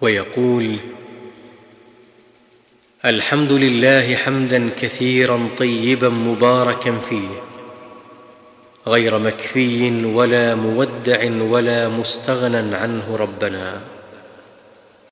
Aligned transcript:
ويقول 0.00 0.76
الحمد 3.04 3.52
لله 3.52 4.14
حمدا 4.14 4.70
كثيرا 4.80 5.48
طيبا 5.58 6.08
مباركا 6.08 6.98
فيه 7.08 7.42
غير 8.86 9.18
مكفي 9.18 10.04
ولا 10.04 10.54
مودع 10.54 11.42
ولا 11.42 11.88
مستغنى 11.88 12.76
عنه 12.76 13.16
ربنا. 13.16 13.80